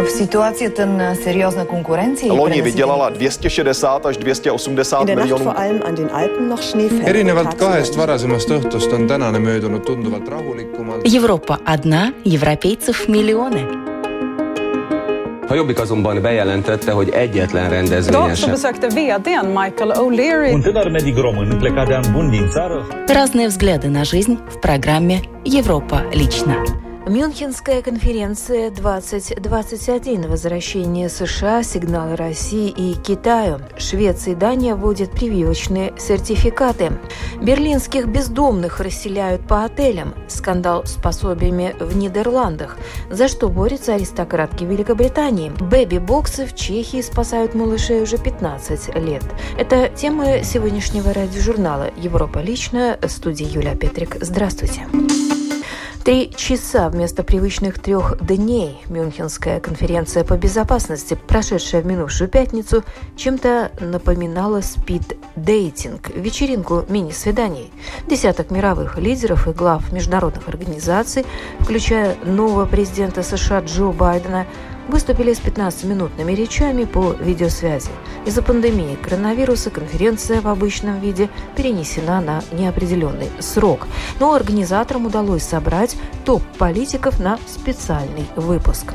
[0.00, 2.32] В ситуацията на сериозна конкуренция...
[2.32, 5.52] Loni vydělala 260 až 280 miljonů.
[7.06, 11.02] erinevalt kahest varasemast õhtust on tänane möödunud tunduvalt rahulikumalt.
[11.14, 13.62] Европа одна, европейцев миллионы.
[15.48, 18.50] A Jobbik azonban bejelentette, hogy egyetlen rendezvényen Idag så sem.
[18.50, 23.46] besökte vdn Michael O'Leary Un tânăr medic român plecat de an bun din țară Разные
[23.46, 26.54] взгляды на жизнь в программе «Европа лично».
[27.07, 30.29] Мюнхенская конференция 2021.
[30.29, 33.59] Возвращение США, сигналы России и Китаю.
[33.77, 36.91] Швеция и Дания вводят прививочные сертификаты.
[37.41, 40.13] Берлинских бездомных расселяют по отелям.
[40.27, 42.77] Скандал с пособиями в Нидерландах.
[43.09, 45.51] За что борются аристократки Великобритании?
[45.59, 49.23] Бэби-боксы в Чехии спасают малышей уже 15 лет.
[49.57, 52.99] Это темы сегодняшнего радиожурнала «Европа лично».
[53.01, 54.17] В студии Юлия Петрик.
[54.21, 54.85] Здравствуйте.
[56.03, 62.83] Три часа вместо привычных трех дней Мюнхенская конференция по безопасности, прошедшая в минувшую пятницу,
[63.15, 67.71] чем-то напоминала спид-дейтинг, вечеринку мини-свиданий.
[68.07, 71.23] Десяток мировых лидеров и глав международных организаций,
[71.59, 74.47] включая нового президента США Джо Байдена,
[74.87, 77.89] выступили с 15-минутными речами по видеосвязи.
[78.25, 83.87] Из-за пандемии коронавируса конференция в обычном виде перенесена на неопределенный срок.
[84.19, 88.93] Но организаторам удалось собрать топ-политиков на специальный выпуск.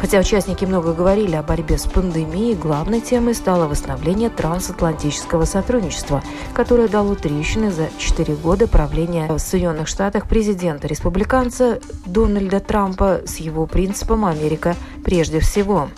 [0.00, 6.22] Хотя участники много говорили о борьбе с пандемией, главной темой стало восстановление трансатлантического сотрудничества,
[6.54, 13.66] которое дало трещины за 4 года правления в Соединенных Штатах президента-республиканца Дональда Трампа с его
[13.66, 15.90] принципом «Америка прежде всего».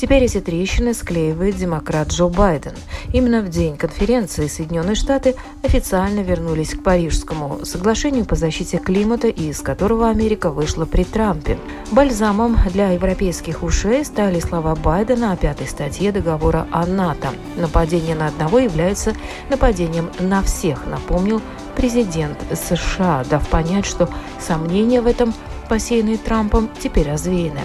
[0.00, 2.74] Теперь эти трещины склеивает демократ Джо Байден.
[3.12, 9.60] Именно в день конференции Соединенные Штаты официально вернулись к Парижскому соглашению по защите климата, из
[9.60, 11.58] которого Америка вышла при Трампе.
[11.90, 17.28] Бальзамом для европейских ушей стали слова Байдена о пятой статье договора о НАТО.
[17.56, 19.14] Нападение на одного является
[19.48, 21.40] нападением на всех, напомнил
[21.76, 24.08] президент США, дав понять, что
[24.40, 25.32] сомнения в этом,
[25.68, 27.60] посеянные Трампом, теперь развеяны.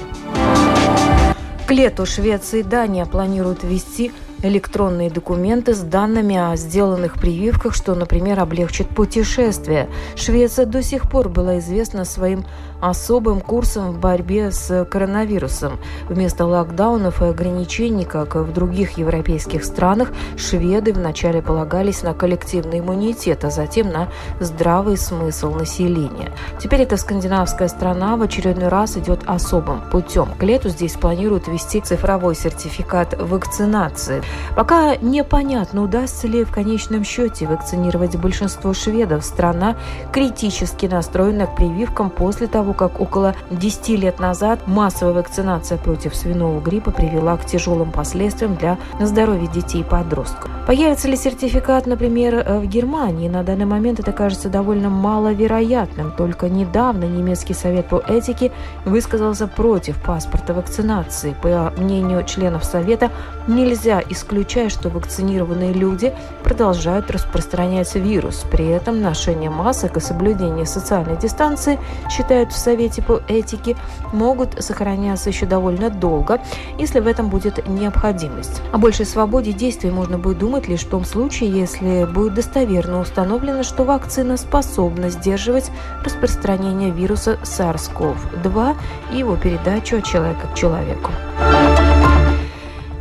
[1.65, 4.11] К лету Швеция и Дания планируют ввести
[4.43, 9.89] электронные документы с данными о сделанных прививках, что, например, облегчит путешествие.
[10.15, 12.45] Швеция до сих пор была известна своим
[12.81, 15.79] особым курсом в борьбе с коронавирусом.
[16.09, 23.45] Вместо локдаунов и ограничений, как в других европейских странах, шведы вначале полагались на коллективный иммунитет,
[23.45, 24.09] а затем на
[24.41, 26.33] здравый смысл населения.
[26.59, 30.27] Теперь эта скандинавская страна в очередной раз идет особым путем.
[30.37, 34.21] К лету здесь планируют ввести цифровой сертификат вакцинации.
[34.55, 39.23] Пока непонятно, удастся ли в конечном счете вакцинировать большинство шведов.
[39.23, 39.75] Страна
[40.11, 46.59] критически настроена к прививкам после того, как около 10 лет назад массовая вакцинация против свиного
[46.59, 50.51] гриппа привела к тяжелым последствиям для здоровья детей и подростков.
[50.67, 53.27] Появится ли сертификат, например, в Германии?
[53.27, 56.11] На данный момент это кажется довольно маловероятным.
[56.11, 58.51] Только недавно немецкий совет по этике
[58.85, 61.35] высказался против паспорта вакцинации.
[61.41, 63.11] По мнению членов совета,
[63.47, 64.22] нельзя исключать,
[64.69, 66.13] что вакцинированные люди
[66.43, 68.45] продолжают распространять вирус.
[68.51, 71.79] При этом ношение масок и соблюдение социальной дистанции,
[72.09, 73.75] считают в Совете по этике,
[74.11, 76.41] могут сохраняться еще довольно долго,
[76.77, 78.61] если в этом будет необходимость.
[78.71, 83.63] О большей свободе действий можно будет думать лишь в том случае, если будет достоверно установлено,
[83.63, 85.71] что вакцина способна сдерживать
[86.03, 88.75] распространение вируса SARS-CoV-2
[89.13, 91.11] и его передачу от человека к человеку.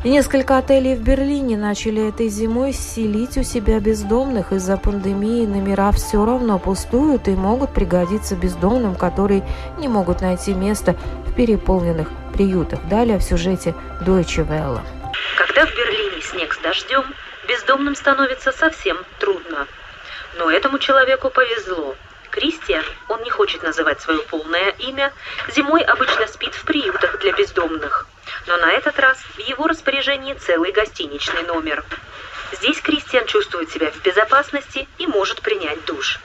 [0.04, 4.52] Несколько отелей в Берлине начали этой зимой селить у себя бездомных.
[4.52, 9.46] Из-за пандемии номера все равно пустуют и могут пригодиться бездомным, которые
[9.78, 12.80] не могут найти место в переполненных приютах.
[12.88, 14.80] Далее в сюжете Deutsche Welle.
[15.38, 17.04] Когда в Берлине снег с дождем,
[17.46, 19.68] бездомным становится совсем трудно.
[20.36, 21.94] Но этому человеку повезло.
[22.32, 25.12] Кристиан, он не хочет называть свое полное имя,
[25.54, 28.06] зимой обычно спит в приютах для бездомных.
[28.46, 31.84] Но на этот раз в его распоряжении целый гостиничный номер.
[32.52, 36.20] Здесь Кристиан чувствует себя в безопасности и может принять душ.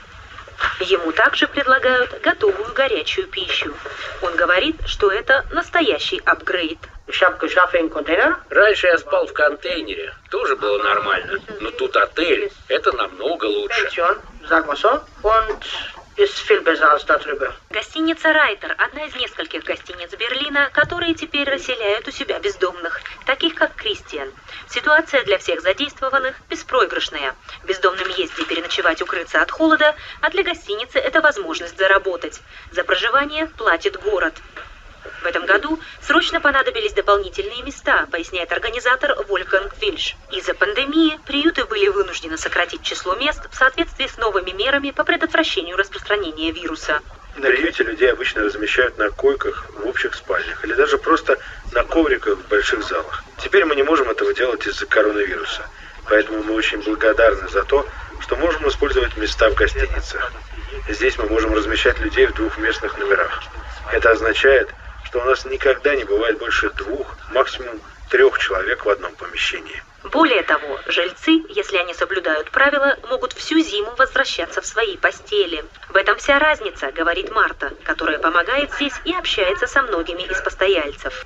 [0.80, 3.74] Ему также предлагают готовую горячую пищу.
[4.22, 6.80] Он говорит, что это настоящий апгрейд.
[8.50, 10.14] Раньше я спал в контейнере.
[10.30, 11.40] Тоже было нормально.
[11.60, 12.52] Но тут отель.
[12.70, 13.90] Это намного лучше.
[17.70, 23.76] Гостиница «Райтер»– одна из нескольких гостиниц Берлина, которые теперь расселяют у себя бездомных, таких как
[23.76, 24.32] Кристиан.
[24.70, 27.36] Ситуация для всех задействованных беспроигрышная.
[27.66, 32.42] Бездомным есть где переночевать, укрыться от холода, а для гостиницы это возможность заработать.
[32.72, 34.34] За проживание платит город.
[35.22, 40.16] В этом году срочно понадобились дополнительные места, поясняет организатор Вольфганг Вильш.
[40.32, 45.78] Из-за пандемии приюты были вынуждены сократить число мест в соответствии с новыми мерами по предотвращению
[45.78, 47.02] распространения вируса.
[47.36, 51.38] На приюте людей обычно размещают на койках в общих спальнях или даже просто
[51.72, 53.24] на ковриках в больших залах.
[53.44, 55.68] Теперь мы не можем этого делать из-за коронавируса.
[56.10, 57.86] Поэтому мы очень благодарны за то,
[58.22, 60.32] что можем использовать места в гостиницах.
[60.88, 63.44] Здесь мы можем размещать людей в двухместных номерах.
[63.92, 64.70] Это означает,
[65.08, 69.82] что у нас никогда не бывает больше двух, максимум трех человек в одном помещении.
[70.04, 75.64] Более того, жильцы, если они соблюдают правила, могут всю зиму возвращаться в свои постели.
[75.90, 81.26] В этом вся разница, говорит Марта, которая помогает здесь и общается со многими из постояльцев.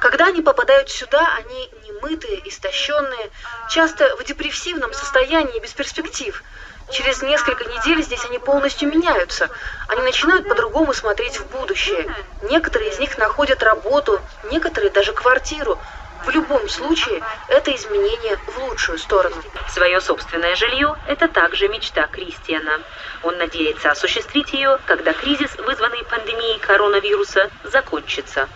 [0.00, 3.30] Когда они попадают сюда, они немытые, истощенные,
[3.68, 6.42] часто в депрессивном состоянии, без перспектив.
[6.90, 9.48] Через несколько недель здесь они полностью меняются.
[9.88, 12.14] Они начинают по-другому смотреть в будущее.
[12.42, 15.78] Некоторые из них находят работу, некоторые даже квартиру.
[16.24, 19.36] В любом случае, это изменение в лучшую сторону.
[19.68, 22.80] Свое собственное жилье– это также мечта Кристиана.
[23.22, 28.48] Он надеется осуществить ее, когда кризис, вызванный пандемией коронавируса, закончится.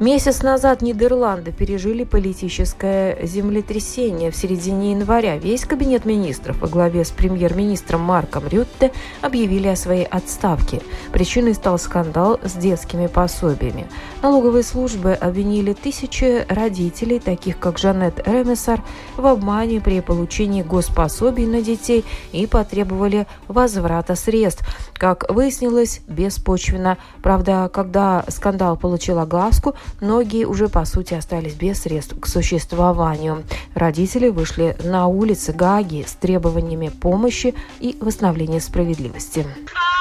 [0.00, 4.30] Месяц назад Нидерланды пережили политическое землетрясение.
[4.30, 10.06] В середине января весь кабинет министров во главе с премьер-министром Марком Рютте объявили о своей
[10.06, 10.80] отставке.
[11.12, 13.88] Причиной стал скандал с детскими пособиями.
[14.22, 18.82] Налоговые службы обвинили тысячи родителей, таких как Жанет Ремесар,
[19.18, 24.64] в обмане при получении госпособий на детей и потребовали возврата средств.
[24.94, 26.96] Как выяснилось, беспочвенно.
[27.22, 33.44] Правда, когда скандал получил огласку, многие уже по сути остались без средств к существованию.
[33.74, 39.46] Родители вышли на улицы Гаги с требованиями помощи и восстановления справедливости.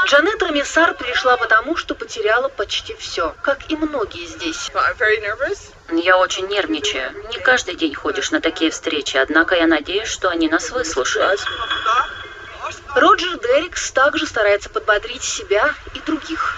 [0.09, 4.71] Джанет Рамисар пришла потому, что потеряла почти все, как и многие здесь.
[5.91, 7.11] Я очень нервничаю.
[7.29, 11.39] Не каждый день ходишь на такие встречи, однако я надеюсь, что они нас выслушают.
[12.95, 16.57] Роджер Деррикс также старается подбодрить себя и других.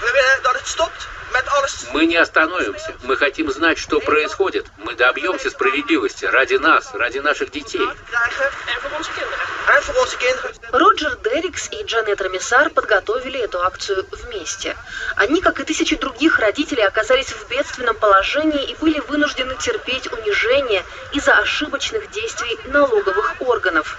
[1.94, 2.96] Мы не остановимся.
[3.04, 4.68] Мы хотим знать, что происходит.
[4.78, 7.88] Мы добьемся справедливости ради нас, ради наших детей.
[10.72, 14.76] Роджер Деррикс и Джанет Рамисар подготовили эту акцию вместе.
[15.16, 20.84] Они, как и тысячи других родителей, оказались в бедственном положении и были вынуждены терпеть унижение
[21.14, 23.98] из-за ошибочных действий налоговых органов.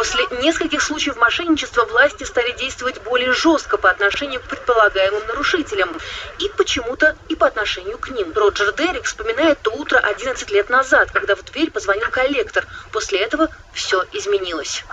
[0.00, 5.90] После нескольких случаев мошенничества власти стали действовать более жестко по отношению к предполагаемым нарушителям
[6.38, 8.32] и почему-то и по отношению к ним.
[8.34, 12.66] Роджер Деррик вспоминает то утро 11 лет назад, когда в дверь позвонил коллектор.
[12.92, 14.86] После этого все изменилось.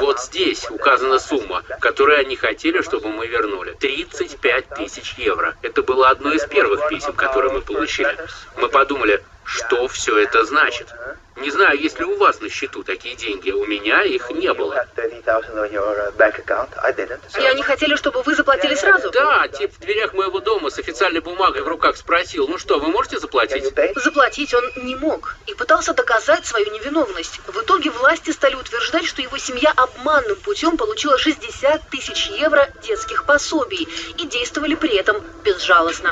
[0.00, 3.76] Вот здесь указана сумма, которую они хотели, чтобы мы вернули.
[3.78, 5.54] 35 тысяч евро.
[5.62, 8.18] Это было одно из первых писем, которые мы получили.
[8.56, 10.88] Мы подумали, что все это значит.
[11.36, 13.50] Не знаю, есть ли у вас на счету такие деньги.
[13.50, 14.86] У меня их не было.
[17.38, 19.10] И они хотели, чтобы вы заплатили сразу?
[19.10, 22.88] Да, тип в дверях моего дома с официальной бумагой в руках спросил, ну что, вы
[22.88, 23.64] можете заплатить?
[23.96, 27.40] Заплатить он не мог и пытался доказать свою невиновность.
[27.46, 33.24] В итоге власти стали утверждать, что его семья обманным путем получила 60 тысяч евро детских
[33.24, 36.10] пособий и действовали при этом безжалостно.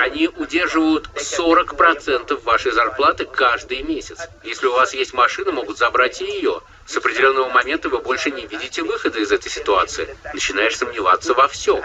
[0.00, 4.18] Они удерживают 40% вашей зарплаты каждый месяц.
[4.44, 6.60] Если у вас есть машина, могут забрать и ее.
[6.86, 10.16] С определенного момента вы больше не видите выхода из этой ситуации.
[10.32, 11.82] Начинаешь сомневаться во всем.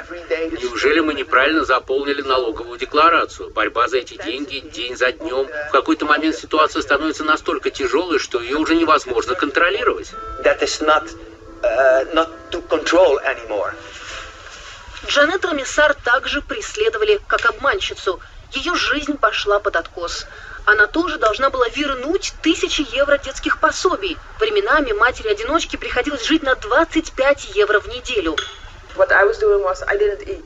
[0.52, 3.52] Неужели мы неправильно заполнили налоговую декларацию?
[3.52, 5.48] Борьба за эти деньги день за днем.
[5.70, 10.12] В какой-то момент ситуация становится настолько тяжелой, что ее уже невозможно контролировать.
[15.08, 18.20] Джанет Рамисар также преследовали как обманщицу.
[18.52, 20.26] Ее жизнь пошла под откос.
[20.66, 24.18] Она тоже должна была вернуть тысячи евро детских пособий.
[24.40, 28.36] Временами матери-одиночки приходилось жить на 25 евро в неделю.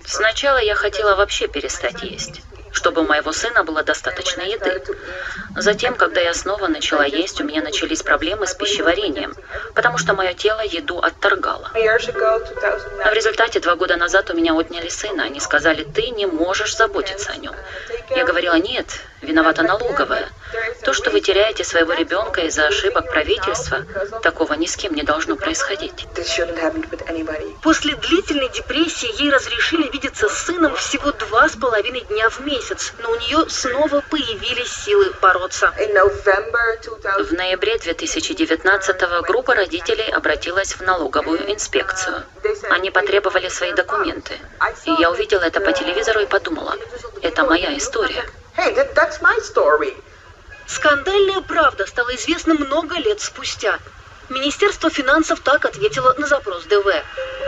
[0.06, 4.82] Сначала я хотела вообще перестать есть чтобы у моего сына было достаточно еды.
[5.56, 9.34] Затем, когда я снова начала есть, у меня начались проблемы с пищеварением,
[9.76, 11.72] потому что мое тело еду отторгало.
[11.74, 15.24] В результате два года назад у меня отняли сына.
[15.24, 17.56] Они сказали, ты не можешь заботиться о нем.
[18.10, 18.86] Я говорила, нет,
[19.22, 20.28] виновата налоговая.
[20.84, 23.86] То, что вы теряете своего ребенка из-за ошибок правительства,
[24.22, 26.08] такого ни с кем не должно происходить.
[27.62, 32.94] После длительной депрессии ей разрешили видеться с сыном всего два с половиной дня в месяц,
[33.00, 35.74] но у нее снова появились силы бороться.
[35.78, 42.24] В ноябре 2019 группа родителей обратилась в налоговую инспекцию.
[42.70, 44.34] Они потребовали свои документы.
[44.86, 46.76] И я увидела это по телевизору и подумала,
[47.22, 48.24] это моя история.
[50.70, 53.80] Скандальная правда стала известна много лет спустя.
[54.30, 56.86] Министерство финансов так ответило на запрос ДВ.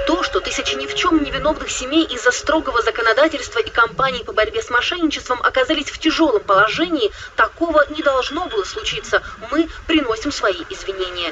[0.07, 4.63] То, что тысячи ни в чем невиновных семей из-за строгого законодательства и кампаний по борьбе
[4.63, 9.21] с мошенничеством оказались в тяжелом положении, такого не должно было случиться.
[9.51, 11.31] Мы приносим свои извинения.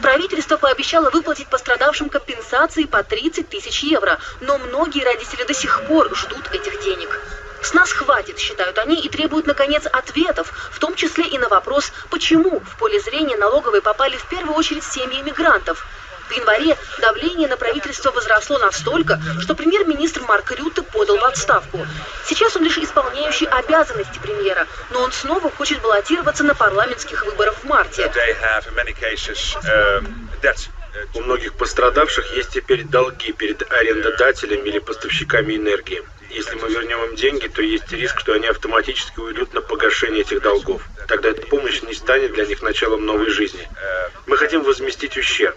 [0.00, 6.14] Правительство пообещало выплатить пострадавшим компенсации по 30 тысяч евро, но многие родители до сих пор
[6.14, 7.20] ждут этих денег.
[7.64, 11.92] С нас хватит, считают они, и требуют, наконец, ответов, в том числе и на вопрос,
[12.10, 15.86] почему в поле зрения налоговые попали в первую очередь семьи мигрантов.
[16.28, 21.86] В январе давление на правительство возросло настолько, что премьер-министр Марк Рютте подал в отставку.
[22.26, 27.64] Сейчас он лишь исполняющий обязанности премьера, но он снова хочет баллотироваться на парламентских выборах в
[27.64, 28.12] марте.
[31.14, 36.02] У многих пострадавших есть теперь долги перед арендодателями или поставщиками энергии.
[36.34, 40.42] Если мы вернем им деньги, то есть риск, что они автоматически уйдут на погашение этих
[40.42, 40.82] долгов.
[41.06, 43.68] Тогда эта помощь не станет для них началом новой жизни.
[44.26, 45.56] Мы хотим возместить ущерб.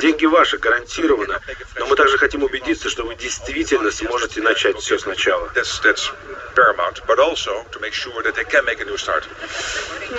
[0.00, 1.40] Деньги ваши, гарантированно.
[1.78, 5.50] Но мы также хотим убедиться, что вы действительно сможете начать все сначала.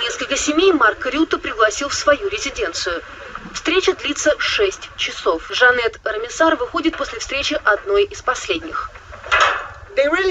[0.02, 3.02] Несколько семей Марк Рюта пригласил в свою резиденцию.
[3.54, 5.44] Встреча длится 6 часов.
[5.50, 8.90] Жанет Рамисар выходит после встречи одной из последних.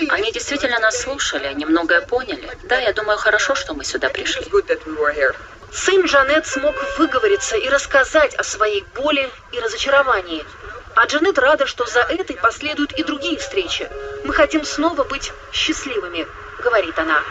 [0.10, 2.50] Они действительно нас слушали, они многое поняли.
[2.64, 4.46] Да, я думаю, хорошо, что мы сюда пришли.
[5.72, 10.46] Сын Джанет смог выговориться и рассказать о своей боли и разочаровании.
[10.96, 13.90] А Джанет рада, что за этой последуют и другие встречи.
[14.24, 16.26] Мы хотим снова быть счастливыми,
[16.64, 17.22] говорит она.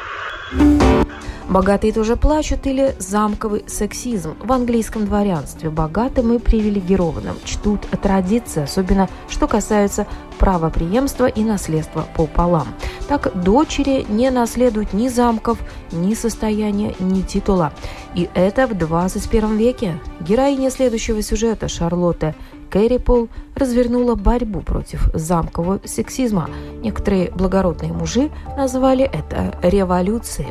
[1.48, 4.34] Богатые тоже плачут или замковый сексизм.
[4.42, 10.06] В английском дворянстве богатым и привилегированным чтут традиции, особенно что касается
[10.38, 12.68] правоприемства и наследства пополам.
[13.08, 15.58] Так дочери не наследуют ни замков,
[15.92, 17.72] ни состояния, ни титула.
[18.14, 20.00] И это в 21 веке.
[20.20, 22.34] Героиня следующего сюжета Шарлотта
[22.70, 26.48] Кэрри Пол развернула борьбу против замкового сексизма.
[26.82, 30.48] Некоторые благородные мужи назвали это революцией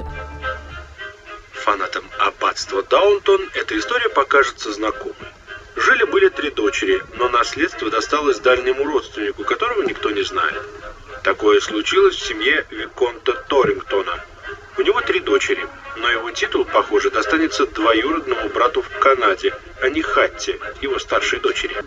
[1.63, 5.29] фанатам аббатства Даунтон эта история покажется знакомой.
[5.77, 10.61] Жили-были три дочери, но наследство досталось дальнему родственнику, которого никто не знает.
[11.23, 14.25] Такое случилось в семье Виконта Торингтона.
[14.77, 15.65] У него три дочери,
[15.95, 21.77] но его титул, похоже, достанется двоюродному брату в Канаде, а не Хатте, его старшей дочери.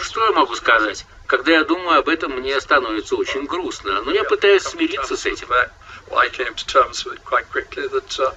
[0.00, 1.04] Что я могу сказать?
[1.26, 5.48] Когда я думаю об этом, мне становится очень грустно, но я пытаюсь смириться с этим.
[6.12, 8.32] I came to terms with quite quickly that uh,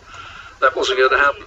[0.59, 1.43] that wasn't going to happen.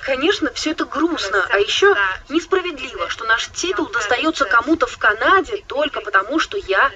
[0.00, 1.94] Конечно, все это грустно, а еще
[2.28, 6.90] несправедливо, что наш титул достается кому-то в Канаде только потому, что я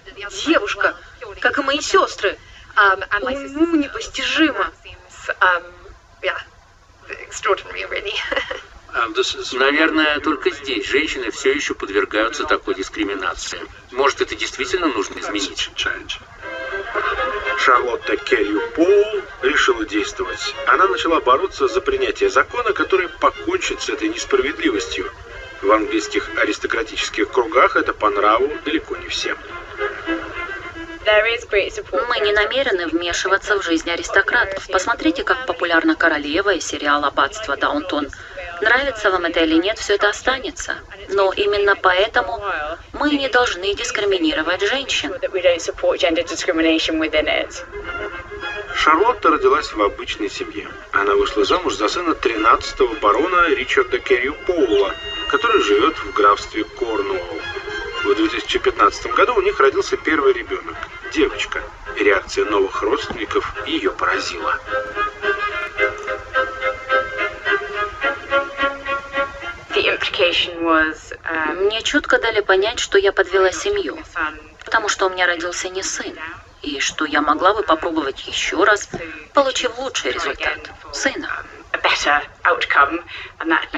[0.46, 0.96] девушка,
[1.40, 2.38] как и мои сестры.
[2.76, 4.73] Уму непостижимо.
[9.52, 13.61] Наверное, только здесь женщины все еще подвергаются такой дискриминации.
[13.90, 15.70] Может, это действительно нужно изменить?
[17.59, 20.55] Шарлотта Керрю Поул решила действовать.
[20.67, 25.11] Она начала бороться за принятие закона, который покончит с этой несправедливостью.
[25.63, 29.39] В английских аристократических кругах это по нраву далеко не всем.
[31.07, 34.67] Мы не намерены вмешиваться в жизнь аристократов.
[34.69, 38.09] Посмотрите, как популярна королева и сериал «Аббатство Даунтон».
[38.61, 40.76] Нравится вам это или нет, все это останется.
[41.08, 42.42] Но именно поэтому
[42.92, 45.12] мы не должны дискриминировать женщин.
[48.75, 50.68] Шарлотта родилась в обычной семье.
[50.92, 54.94] Она вышла замуж за сына 13-го барона Ричарда Керрию Поула,
[55.28, 57.40] который живет в графстве Корнуолл.
[58.04, 60.76] В 2015 году у них родился первый ребенок–
[61.14, 61.62] девочка.
[61.96, 64.58] Реакция новых родственников ее поразила.
[71.57, 73.99] Мне четко дали понять, что я подвела семью,
[74.65, 76.17] потому что у меня родился не сын,
[76.63, 78.89] и что я могла бы попробовать еще раз,
[79.33, 81.29] получив лучший результат– сына.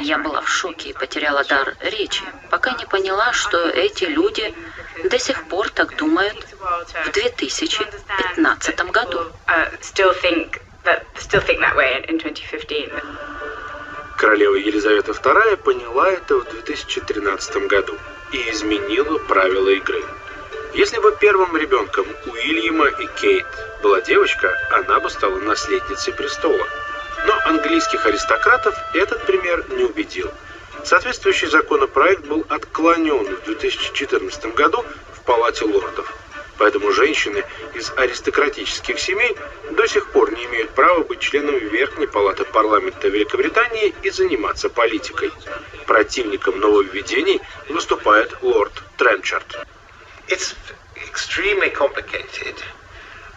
[0.00, 4.54] Я была в шоке и потеряла дар речи, пока не поняла, что эти люди
[5.04, 6.36] до сих пор так думают
[7.04, 9.26] в 2015 году.
[14.16, 17.94] Королева Елизавета II поняла это в 2013 году
[18.32, 20.02] и изменила правила игры.
[20.72, 23.46] Если бы первым ребенком Уильяма и Кейт
[23.82, 26.66] была девочка, она бы стала наследницей престола.
[27.26, 30.30] Но английских аристократов этот пример не убедил.
[30.82, 34.82] Соответствующий законопроект был отклонен в 2014 году
[35.12, 36.10] в Палате лордов.
[36.58, 37.44] Поэтому женщины
[37.74, 39.36] из аристократических семей
[39.72, 45.30] до сих пор не имеют права быть членами Верхней Палаты парламента Великобритании и заниматься политикой.
[45.86, 49.66] Противником нововведений выступает лорд Тренчард.
[50.28, 50.54] It's
[51.06, 52.56] extremely complicated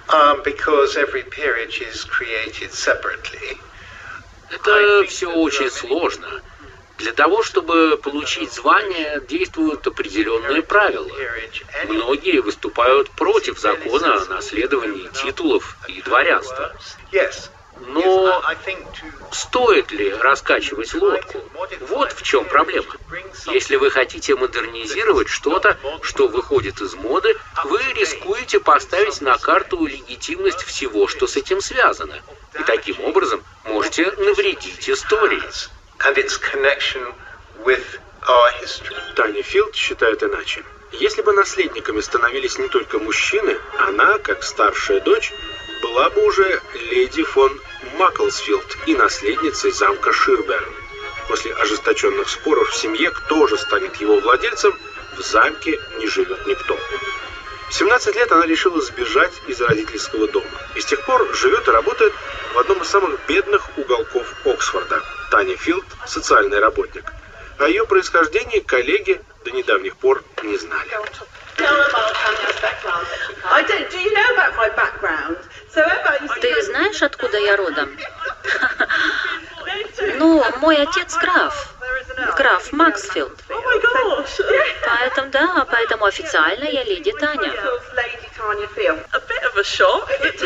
[0.08, 3.58] um, because every peerage is created separately.
[4.50, 6.42] Это все очень сложно.
[7.00, 11.10] Для того, чтобы получить звание, действуют определенные правила.
[11.88, 16.76] Многие выступают против закона о наследовании титулов и дворянства.
[17.88, 18.44] Но
[19.32, 21.42] стоит ли раскачивать лодку?
[21.88, 22.94] Вот в чем проблема.
[23.46, 30.64] Если вы хотите модернизировать что-то, что выходит из моды, вы рискуете поставить на карту легитимность
[30.64, 32.22] всего, что с этим связано.
[32.60, 35.42] И таким образом можете навредить истории.
[39.16, 40.64] Таня Филд считает иначе.
[40.94, 45.34] Если бы наследниками становились не только мужчины, она, как старшая дочь,
[45.82, 47.52] была бы уже леди фон
[47.98, 50.74] Маклсфилд и наследницей замка Ширберн.
[51.28, 54.74] После ожесточенных споров в семье, кто же станет его владельцем,
[55.18, 56.78] в замке не живет никто.
[57.70, 60.48] В 17 лет она решила сбежать из родительского дома.
[60.76, 62.14] И с тех пор живет и работает
[62.60, 65.02] в одном из самых бедных уголков Оксфорда.
[65.32, 67.10] Таня Филд– социальный работник.
[67.58, 70.90] О ее происхождении коллеги до недавних пор не знали.
[76.42, 77.98] Ты знаешь, откуда я родом?
[80.18, 81.74] Ну, мой отец граф.
[82.36, 83.40] Граф Максфилд.
[84.86, 87.54] Поэтому, да, поэтому официально я леди Таня.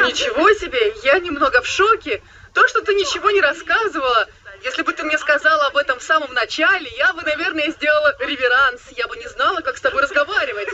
[0.08, 2.22] Ничего себе, я немного в шоке.
[2.54, 4.28] То, что ты ничего не рассказывала,
[4.64, 8.82] если бы ты мне сказала об этом в самом начале, я бы, наверное, сделала реверанс.
[8.92, 10.70] Я бы не знала, как с тобой разговаривать.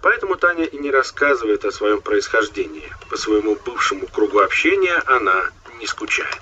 [0.00, 2.90] Поэтому Таня и не рассказывает о своем происхождении.
[3.10, 6.40] По своему бывшему кругу общения она не скучает.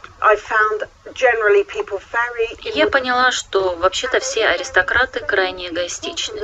[2.75, 6.41] Я поняла, что вообще-то все аристократы крайне эгоистичны.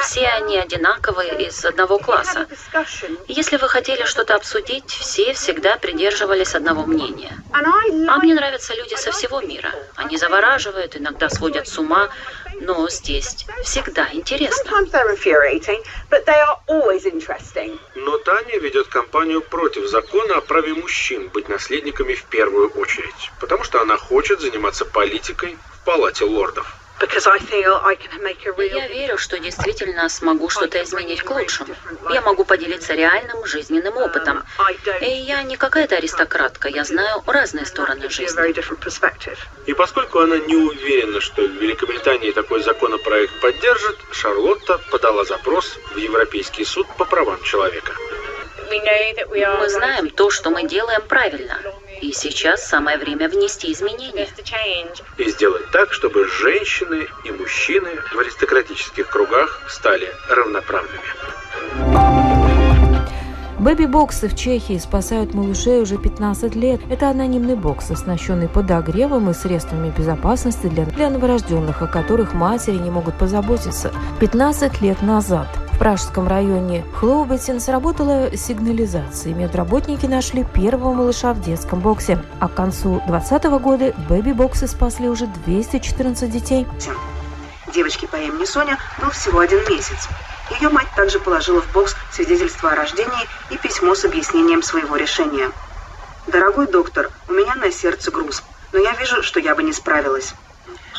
[0.00, 2.46] Все они одинаковые из одного класса.
[3.28, 7.32] Если вы хотели что-то обсудить, все всегда придерживались одного мнения.
[7.52, 9.70] А мне нравятся люди со всего мира.
[9.96, 12.08] Они завораживают, иногда сводят с ума,
[12.60, 14.70] но здесь всегда интересно.
[17.94, 23.64] Но Таня ведет кампанию против закона о праве мужчин быть наследниками в первую очередь, потому
[23.64, 26.76] что она хочет заниматься политикой в Палате лордов.
[27.02, 31.74] Я верю, что действительно смогу что-то изменить к лучшему.
[32.10, 34.44] Я могу поделиться реальным жизненным опытом.
[35.00, 38.54] И я не какая-то аристократка, я знаю разные стороны жизни.
[39.66, 45.96] И поскольку она не уверена, что в Великобритании такой законопроект поддержит, Шарлотта подала запрос в
[45.96, 47.92] Европейский суд по правам человека.
[48.70, 51.58] Мы знаем то, что мы делаем правильно.
[52.02, 54.26] И сейчас самое время внести изменения.
[55.18, 60.98] И сделать так, чтобы женщины и мужчины в аристократических кругах стали равноправными.
[63.60, 66.80] Бэби-боксы в Чехии спасают малышей уже 15 лет.
[66.90, 72.90] Это анонимный бокс, оснащенный подогревом и средствами безопасности для, для новорожденных, о которых матери не
[72.90, 73.92] могут позаботиться.
[74.18, 75.46] 15 лет назад
[75.82, 79.34] пражском районе Хлоубетин сработала сигнализация.
[79.34, 82.24] Медработники нашли первого малыша в детском боксе.
[82.38, 86.68] А к концу 2020 года бэби-боксы спасли уже 214 детей.
[87.74, 90.08] Девочке по имени Соня был всего один месяц.
[90.60, 95.50] Ее мать также положила в бокс свидетельство о рождении и письмо с объяснением своего решения.
[96.28, 100.32] «Дорогой доктор, у меня на сердце груз, но я вижу, что я бы не справилась.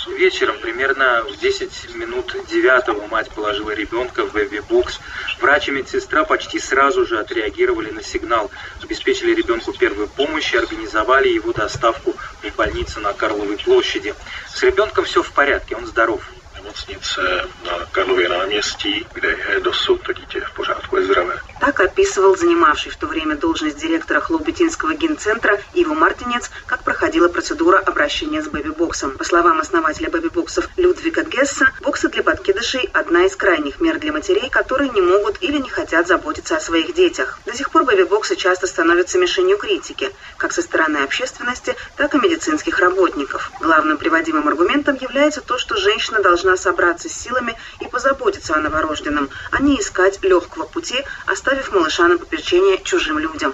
[0.08, 5.00] Вечером, примерно в 10 минут девятого, мать положила ребенка в бэби-бокс.
[5.40, 11.30] Врач и медсестра почти сразу же отреагировали на сигнал, обеспечили ребенку первую помощь и организовали
[11.30, 14.14] его доставку в больницу на Карловой площади.
[14.54, 16.22] С ребенком все в порядке, он здоров.
[16.64, 17.22] nemocnice
[17.66, 21.40] na Karlově náměstí, kde je dosud dítě v pořádku, je zdravé.
[21.66, 27.78] Так описывал занимавший в то время должность директора Хлоубетинского генцентра Иво Мартинец, как проходила процедура
[27.78, 29.12] обращения с бэби-боксом.
[29.12, 34.50] По словам основателя бэби-боксов Людвига Гесса, боксы для подкидышей– одна из крайних мер для матерей,
[34.50, 37.40] которые не могут или не хотят заботиться о своих детях.
[37.46, 42.80] До сих пор бэби-боксы часто становятся мишенью критики, как со стороны общественности, так и медицинских
[42.80, 43.54] работников.
[43.62, 49.30] Главным приводимым аргументом является то, что женщина должна собраться с силами и позаботиться о новорожденном,
[49.52, 53.54] а не искать легкого пути, оставив оставив малыша на попечение чужим людям.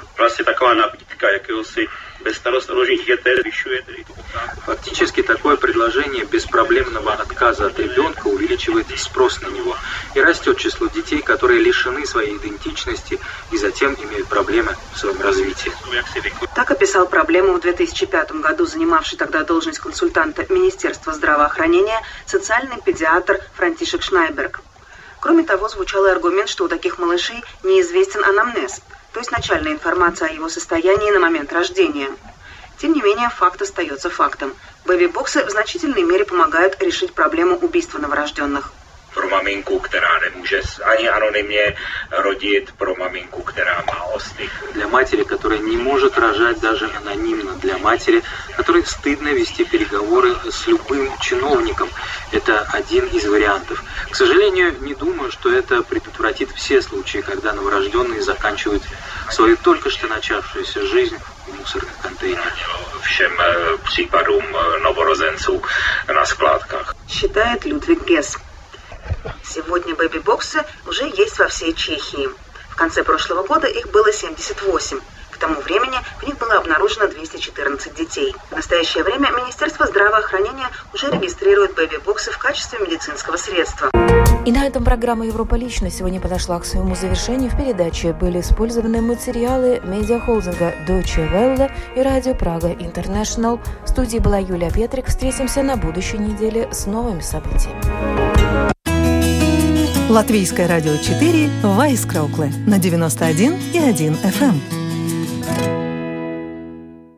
[4.66, 9.76] Фактически такое предложение беспроблемного отказа от ребенка увеличивает спрос на него
[10.16, 13.20] и растет число детей, которые лишены своей идентичности
[13.52, 15.72] и затем имеют проблемы в своем развитии.
[16.56, 24.04] Так описал проблему в 2005 году занимавший тогда должность консультанта Министерства здравоохранения социальный педиатр Франтишек
[24.04, 24.62] Шнайберг.
[25.22, 28.82] Кроме того, звучал и аргумент, что у таких малышей неизвестен анамнез,
[29.14, 32.10] то есть начальная информация о его состоянии на момент рождения.
[32.78, 34.54] Тем не менее, факт остается фактом.
[34.86, 38.72] Бэби-боксы в значительной мере помогают решить проблему убийства новорожденных
[39.14, 41.76] pro maminku, která nemůže ani anonymně
[42.12, 44.64] rodit, pro maminku, která má ostych.
[44.74, 48.22] Для матери, которая не может рожать даже анонимно, для матери,
[48.58, 51.90] которой стыдно вести переговоры с любым чиновником.
[52.32, 53.84] Это один из вариантов.
[54.10, 58.84] К сожалению, не думаю, что это предотвратит все случаи, когда новорожденные заканчивают
[59.30, 61.18] свою только что начавшуюся жизнь
[61.48, 62.54] в мусорных контейнерах.
[63.04, 63.32] Всем
[63.84, 64.44] případům
[64.84, 65.62] novorozenců
[66.08, 66.96] на складках.
[67.08, 68.38] Считает Людвиг Гесс.
[69.44, 72.30] Сегодня бэби-боксы уже есть во всей Чехии.
[72.70, 75.00] В конце прошлого года их было 78.
[75.32, 78.36] К тому времени в них было обнаружено 214 детей.
[78.52, 83.90] В настоящее время Министерство здравоохранения уже регистрирует бэби-боксы в качестве медицинского средства.
[84.46, 87.52] И на этом программа «Европа лично» сегодня подошла к своему завершению.
[87.52, 93.60] В передаче были использованы материалы медиахолдинга Deutsche Welle и радио Прага International.
[93.86, 95.08] В студии была Юлия Петрик.
[95.08, 98.29] Встретимся на будущей неделе с новыми событиями.
[100.10, 104.79] Латвийское радио 4 в Вайскроукле на 91 и 1 FM.